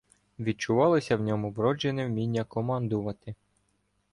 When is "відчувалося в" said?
0.39-1.21